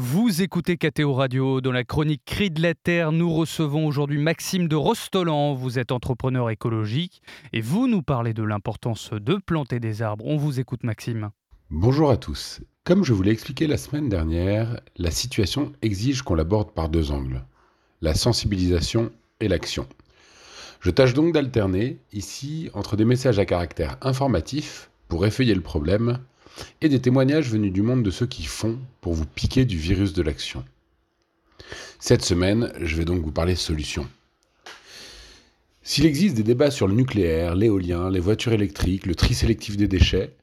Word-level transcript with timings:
Vous 0.00 0.42
écoutez 0.42 0.76
KTO 0.76 1.12
Radio. 1.12 1.60
Dans 1.60 1.72
la 1.72 1.82
chronique 1.82 2.22
Cri 2.24 2.52
de 2.52 2.62
la 2.62 2.74
Terre, 2.74 3.10
nous 3.10 3.34
recevons 3.34 3.84
aujourd'hui 3.84 4.18
Maxime 4.18 4.68
de 4.68 4.76
Rostolan. 4.76 5.54
Vous 5.54 5.80
êtes 5.80 5.90
entrepreneur 5.90 6.50
écologique 6.50 7.20
et 7.52 7.60
vous 7.60 7.88
nous 7.88 8.00
parlez 8.00 8.32
de 8.32 8.44
l'importance 8.44 9.10
de 9.12 9.34
planter 9.44 9.80
des 9.80 10.00
arbres. 10.00 10.24
On 10.24 10.36
vous 10.36 10.60
écoute, 10.60 10.84
Maxime. 10.84 11.30
Bonjour 11.70 12.12
à 12.12 12.16
tous. 12.16 12.60
Comme 12.84 13.02
je 13.02 13.12
vous 13.12 13.24
l'ai 13.24 13.32
expliqué 13.32 13.66
la 13.66 13.76
semaine 13.76 14.08
dernière, 14.08 14.78
la 14.98 15.10
situation 15.10 15.72
exige 15.82 16.22
qu'on 16.22 16.36
l'aborde 16.36 16.70
par 16.70 16.88
deux 16.88 17.10
angles 17.10 17.44
la 18.00 18.14
sensibilisation 18.14 19.10
et 19.40 19.48
l'action. 19.48 19.88
Je 20.78 20.92
tâche 20.92 21.12
donc 21.12 21.34
d'alterner 21.34 21.98
ici 22.12 22.70
entre 22.72 22.94
des 22.94 23.04
messages 23.04 23.40
à 23.40 23.44
caractère 23.44 23.96
informatif 24.02 24.90
pour 25.08 25.26
effeuiller 25.26 25.56
le 25.56 25.60
problème 25.60 26.20
et 26.80 26.88
des 26.88 27.00
témoignages 27.00 27.50
venus 27.50 27.72
du 27.72 27.82
monde 27.82 28.02
de 28.02 28.10
ceux 28.10 28.26
qui 28.26 28.44
font 28.44 28.78
pour 29.00 29.14
vous 29.14 29.26
piquer 29.26 29.64
du 29.64 29.76
virus 29.76 30.12
de 30.12 30.22
l'action. 30.22 30.64
Cette 31.98 32.24
semaine, 32.24 32.72
je 32.80 32.96
vais 32.96 33.04
donc 33.04 33.22
vous 33.22 33.32
parler 33.32 33.56
solutions. 33.56 34.08
S'il 35.82 36.06
existe 36.06 36.36
des 36.36 36.42
débats 36.42 36.70
sur 36.70 36.86
le 36.86 36.94
nucléaire, 36.94 37.54
l'éolien, 37.54 38.10
les 38.10 38.20
voitures 38.20 38.52
électriques, 38.52 39.06
le 39.06 39.14
tri 39.14 39.34
sélectif 39.34 39.76
des 39.76 39.88
déchets, 39.88 40.36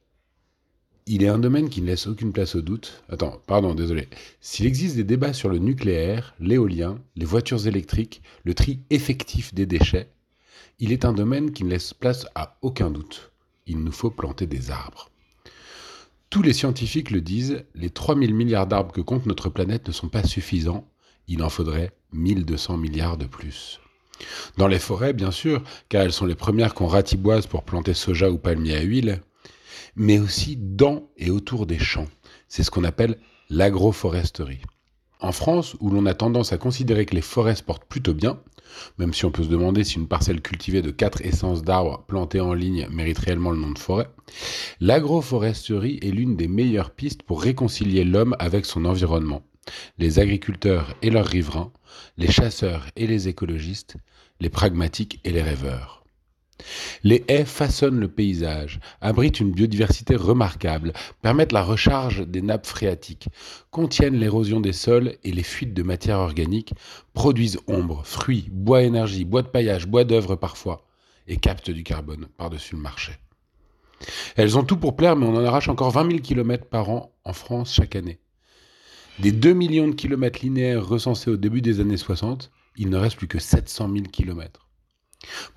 il 1.08 1.23
est 1.23 1.30
un 1.30 1.38
domaine 1.38 1.70
qui 1.70 1.81
ne 1.81 1.86
laisse 1.86 2.08
aucune 2.08 2.34
place 2.34 2.55
au 2.55 2.61
doute. 2.61 3.03
Attends, 3.09 3.39
pardon, 3.45 3.75
désolé. 3.75 4.08
S'il 4.41 4.66
existe 4.66 4.95
des 4.95 5.03
débats 5.03 5.34
sur 5.34 5.50
le 5.50 5.59
nucléaire, 5.59 6.34
l'éolien, 6.39 6.97
les 7.16 7.25
voitures 7.25 7.67
électriques, 7.67 8.23
le 8.44 8.55
tri 8.55 8.80
effectif 8.89 9.53
des 9.53 9.67
déchets, 9.67 10.09
il 10.80 10.91
est 10.91 11.05
un 11.05 11.13
domaine 11.13 11.52
qui 11.52 11.63
ne 11.63 11.70
laisse 11.70 11.94
place 11.94 12.25
à 12.34 12.58
aucun 12.63 12.89
doute. 12.89 13.31
Il 13.67 13.84
nous 13.84 13.91
faut 13.91 14.09
planter 14.09 14.47
des 14.47 14.72
arbres. 14.72 15.11
Tous 16.35 16.41
les 16.41 16.52
scientifiques 16.52 17.12
le 17.12 17.21
disent, 17.21 17.63
les 17.75 17.89
3000 17.89 18.34
milliards 18.34 18.67
d'arbres 18.67 18.91
que 18.91 18.99
compte 18.99 19.25
notre 19.25 19.48
planète 19.48 19.88
ne 19.88 19.94
sont 19.94 20.09
pas 20.09 20.25
suffisants, 20.25 20.85
il 21.30 21.41
en 21.41 21.48
faudrait 21.48 21.94
1200 22.11 22.75
milliards 22.75 23.16
de 23.16 23.23
plus. 23.23 23.80
Dans 24.58 24.67
les 24.67 24.78
forêts, 24.78 25.13
bien 25.13 25.31
sûr, 25.31 25.63
car 25.88 26.02
elles 26.02 26.11
sont 26.11 26.25
les 26.25 26.36
premières 26.36 26.73
qu'on 26.73 26.88
ratiboise 26.88 27.47
pour 27.47 27.63
planter 27.63 27.94
soja 27.94 28.30
ou 28.30 28.38
palmier 28.38 28.75
à 28.75 28.81
huile, 28.81 29.22
mais 29.95 30.19
aussi 30.19 30.58
dans 30.58 31.09
et 31.16 31.30
autour 31.30 31.66
des 31.66 31.80
champs. 31.80 32.09
C'est 32.50 32.63
ce 32.63 32.69
qu'on 32.69 32.83
appelle 32.83 33.17
l'agroforesterie. 33.50 34.59
En 35.19 35.31
France, 35.31 35.75
où 35.80 35.89
l'on 35.89 36.05
a 36.05 36.13
tendance 36.13 36.53
à 36.53 36.58
considérer 36.58 37.05
que 37.05 37.16
les 37.16 37.21
forêts 37.21 37.55
se 37.55 37.63
portent 37.63 37.85
plutôt 37.85 38.13
bien, 38.13 38.39
même 38.97 39.13
si 39.13 39.25
on 39.25 39.31
peut 39.31 39.44
se 39.44 39.49
demander 39.49 39.83
si 39.83 39.95
une 39.95 40.07
parcelle 40.07 40.41
cultivée 40.41 40.81
de 40.81 40.91
quatre 40.91 41.22
essences 41.22 41.63
d'arbres 41.63 42.03
plantées 42.07 42.41
en 42.41 42.53
ligne 42.53 42.88
mérite 42.89 43.19
réellement 43.19 43.52
le 43.52 43.59
nom 43.59 43.72
de 43.72 43.80
forêt, 43.80 44.09
l'agroforesterie 44.80 45.99
est 46.02 46.11
l'une 46.11 46.35
des 46.35 46.47
meilleures 46.47 46.91
pistes 46.91 47.23
pour 47.23 47.41
réconcilier 47.41 48.03
l'homme 48.03 48.35
avec 48.39 48.66
son 48.66 48.85
environnement. 48.85 49.44
Les 49.97 50.19
agriculteurs 50.19 50.95
et 51.02 51.09
leurs 51.09 51.25
riverains, 51.25 51.72
les 52.17 52.31
chasseurs 52.31 52.85
et 52.95 53.07
les 53.07 53.27
écologistes, 53.27 53.97
les 54.39 54.50
pragmatiques 54.50 55.19
et 55.23 55.31
les 55.31 55.41
rêveurs. 55.41 56.05
Les 57.03 57.23
haies 57.28 57.45
façonnent 57.45 58.00
le 58.00 58.08
paysage, 58.08 58.80
abritent 59.02 59.39
une 59.39 59.52
biodiversité 59.52 60.16
remarquable, 60.16 60.94
permettent 61.22 61.52
la 61.52 61.64
recharge 61.64 62.25
des 62.25 62.42
nappes 62.42 62.66
phréatiques, 62.66 63.28
contiennent 63.72 64.16
l'érosion 64.16 64.62
des 64.62 64.73
sols 64.73 65.17
et 65.23 65.31
les 65.31 65.44
fuites 65.44 65.73
de 65.73 65.84
matière 65.84 66.20
organique, 66.20 66.73
produisent 67.14 67.59
ombre, 67.67 68.03
fruits, 68.06 68.47
bois 68.52 68.84
énergie, 68.84 69.25
bois 69.25 69.42
de 69.42 69.47
paillage, 69.47 69.88
bois 69.88 70.06
d'œuvre 70.06 70.36
parfois, 70.36 70.86
et 71.28 71.38
captent 71.38 71.72
du 71.72 71.84
carbone 71.84 72.28
par-dessus 72.38 72.75
le 72.75 72.81
marché. 72.81 73.14
Elles 74.36 74.58
ont 74.58 74.64
tout 74.64 74.78
pour 74.78 74.95
plaire, 74.95 75.16
mais 75.16 75.25
on 75.25 75.36
en 75.36 75.45
arrache 75.45 75.69
encore 75.69 75.92
20 75.92 76.08
000 76.08 76.19
km 76.19 76.66
par 76.66 76.90
an 76.90 77.14
en 77.23 77.34
France 77.34 77.73
chaque 77.73 77.95
année. 77.95 78.19
Des 79.19 79.31
2 79.31 79.53
millions 79.53 79.88
de 79.88 79.95
kilomètres 79.95 80.40
linéaires 80.42 80.86
recensés 80.86 81.31
au 81.31 81.38
début 81.38 81.62
des 81.62 81.80
années 81.80 81.97
60, 81.97 82.52
il 82.75 82.90
ne 82.90 82.97
reste 82.97 83.17
plus 83.17 83.28
que 83.28 83.40
700 83.40 83.90
000 83.92 84.03
kilomètres. 84.12 84.64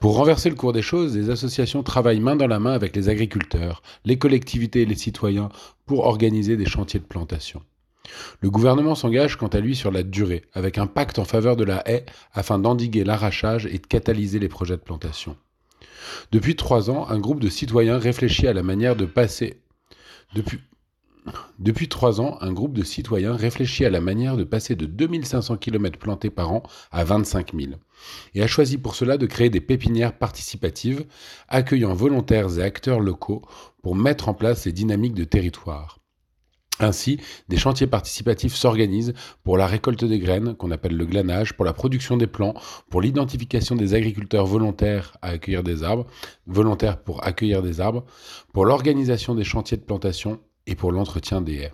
Pour 0.00 0.16
renverser 0.16 0.50
le 0.50 0.56
cours 0.56 0.72
des 0.72 0.82
choses, 0.82 1.16
les 1.16 1.30
associations 1.30 1.82
travaillent 1.82 2.20
main 2.20 2.36
dans 2.36 2.46
la 2.46 2.58
main 2.58 2.72
avec 2.72 2.94
les 2.94 3.08
agriculteurs, 3.08 3.82
les 4.04 4.18
collectivités 4.18 4.82
et 4.82 4.86
les 4.86 4.94
citoyens 4.94 5.48
pour 5.86 6.06
organiser 6.06 6.56
des 6.56 6.66
chantiers 6.66 7.00
de 7.00 7.04
plantation. 7.04 7.62
Le 8.40 8.50
gouvernement 8.50 8.94
s'engage 8.94 9.36
quant 9.36 9.48
à 9.48 9.60
lui 9.60 9.76
sur 9.76 9.90
la 9.90 10.02
durée, 10.02 10.42
avec 10.54 10.78
un 10.78 10.86
pacte 10.86 11.18
en 11.18 11.24
faveur 11.24 11.56
de 11.56 11.64
la 11.64 11.86
haie 11.88 12.06
afin 12.32 12.58
d'endiguer 12.58 13.04
l'arrachage 13.04 13.66
et 13.66 13.78
de 13.78 13.86
catalyser 13.86 14.38
les 14.38 14.48
projets 14.48 14.76
de 14.76 14.82
plantation. 14.82 15.36
Depuis 16.32 16.56
trois 16.56 16.90
ans, 16.90 17.06
un 17.08 17.18
groupe 17.18 17.40
de 17.40 17.48
citoyens 17.48 17.98
réfléchit 17.98 18.46
à 18.46 18.52
la 18.52 18.62
manière 18.62 18.96
de 18.96 19.04
passer. 19.04 19.60
Depuis 21.58 21.88
trois 21.88 22.20
ans, 22.20 22.38
un 22.40 22.52
groupe 22.52 22.72
de 22.72 22.82
citoyens 22.82 23.34
réfléchit 23.34 23.84
à 23.84 23.90
la 23.90 24.00
manière 24.00 24.36
de 24.36 24.44
passer 24.44 24.76
de 24.76 24.86
2500 24.86 25.56
km 25.56 25.98
plantés 25.98 26.30
par 26.30 26.52
an 26.52 26.62
à 26.90 27.04
25 27.04 27.54
000 27.54 27.72
et 28.34 28.42
a 28.42 28.46
choisi 28.46 28.78
pour 28.78 28.94
cela 28.94 29.16
de 29.16 29.26
créer 29.26 29.50
des 29.50 29.60
pépinières 29.60 30.16
participatives 30.16 31.04
accueillant 31.48 31.94
volontaires 31.94 32.58
et 32.58 32.62
acteurs 32.62 33.00
locaux 33.00 33.42
pour 33.82 33.96
mettre 33.96 34.28
en 34.28 34.34
place 34.34 34.62
ces 34.62 34.72
dynamiques 34.72 35.14
de 35.14 35.24
territoire. 35.24 35.98
Ainsi, 36.80 37.18
des 37.48 37.56
chantiers 37.56 37.88
participatifs 37.88 38.54
s'organisent 38.54 39.14
pour 39.42 39.58
la 39.58 39.66
récolte 39.66 40.04
des 40.04 40.20
graines, 40.20 40.54
qu'on 40.54 40.70
appelle 40.70 40.96
le 40.96 41.06
glanage, 41.06 41.54
pour 41.54 41.64
la 41.64 41.72
production 41.72 42.16
des 42.16 42.28
plants, 42.28 42.54
pour 42.88 43.00
l'identification 43.00 43.74
des 43.74 43.94
agriculteurs 43.94 44.46
volontaires 44.46 45.16
à 45.20 45.30
accueillir 45.30 45.64
des 45.64 45.82
arbres, 45.82 46.06
volontaires 46.46 47.02
pour 47.02 47.26
accueillir 47.26 47.62
des 47.62 47.80
arbres, 47.80 48.04
pour 48.52 48.64
l'organisation 48.64 49.34
des 49.34 49.44
chantiers 49.44 49.76
de 49.76 49.82
plantation 49.82 50.38
et 50.68 50.76
pour 50.76 50.92
l'entretien 50.92 51.40
des 51.40 51.56
haies. 51.56 51.72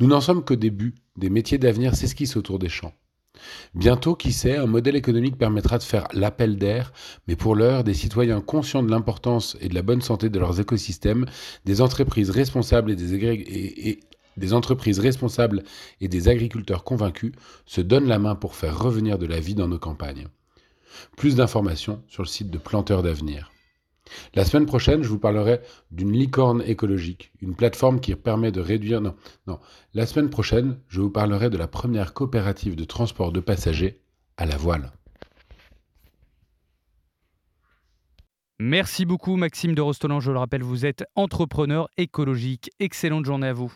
Nous 0.00 0.06
n'en 0.06 0.20
sommes 0.20 0.44
qu'au 0.44 0.56
début, 0.56 0.94
des 1.16 1.28
métiers 1.28 1.58
d'avenir 1.58 1.94
s'esquissent 1.94 2.36
autour 2.36 2.58
des 2.58 2.68
champs. 2.68 2.94
Bientôt, 3.74 4.14
qui 4.14 4.32
sait, 4.32 4.56
un 4.56 4.66
modèle 4.66 4.94
économique 4.94 5.36
permettra 5.36 5.78
de 5.78 5.82
faire 5.82 6.06
l'appel 6.12 6.56
d'air, 6.56 6.92
mais 7.26 7.34
pour 7.34 7.56
l'heure, 7.56 7.82
des 7.82 7.92
citoyens 7.92 8.40
conscients 8.40 8.84
de 8.84 8.90
l'importance 8.90 9.56
et 9.60 9.68
de 9.68 9.74
la 9.74 9.82
bonne 9.82 10.00
santé 10.00 10.28
de 10.28 10.38
leurs 10.38 10.60
écosystèmes, 10.60 11.26
des 11.64 11.80
entreprises 11.80 12.30
responsables 12.30 12.92
et 12.92 12.96
des, 12.96 14.00
des 14.36 14.52
entreprises 14.52 15.00
responsables 15.00 15.64
et 16.00 16.08
des 16.08 16.28
agriculteurs 16.28 16.84
convaincus 16.84 17.32
se 17.66 17.80
donnent 17.80 18.08
la 18.08 18.20
main 18.20 18.36
pour 18.36 18.54
faire 18.54 18.78
revenir 18.78 19.18
de 19.18 19.26
la 19.26 19.40
vie 19.40 19.56
dans 19.56 19.68
nos 19.68 19.80
campagnes. 19.80 20.28
Plus 21.16 21.34
d'informations 21.34 22.02
sur 22.06 22.22
le 22.22 22.28
site 22.28 22.50
de 22.50 22.58
Planteurs 22.58 23.02
d'avenir. 23.02 23.50
La 24.34 24.44
semaine 24.44 24.66
prochaine, 24.66 25.02
je 25.02 25.08
vous 25.08 25.18
parlerai 25.18 25.60
d'une 25.90 26.12
licorne 26.12 26.62
écologique, 26.66 27.32
une 27.40 27.54
plateforme 27.54 28.00
qui 28.00 28.14
permet 28.14 28.52
de 28.52 28.60
réduire... 28.60 29.00
Non, 29.00 29.14
non. 29.46 29.58
La 29.94 30.06
semaine 30.06 30.30
prochaine, 30.30 30.78
je 30.88 31.00
vous 31.00 31.10
parlerai 31.10 31.50
de 31.50 31.56
la 31.56 31.68
première 31.68 32.14
coopérative 32.14 32.76
de 32.76 32.84
transport 32.84 33.32
de 33.32 33.40
passagers 33.40 34.00
à 34.36 34.46
la 34.46 34.56
voile. 34.56 34.92
Merci 38.60 39.04
beaucoup 39.04 39.34
Maxime 39.34 39.74
de 39.74 39.80
Rostolan. 39.80 40.20
Je 40.20 40.30
le 40.30 40.38
rappelle, 40.38 40.62
vous 40.62 40.86
êtes 40.86 41.04
entrepreneur 41.16 41.88
écologique. 41.96 42.70
Excellente 42.78 43.24
journée 43.24 43.48
à 43.48 43.52
vous. 43.52 43.74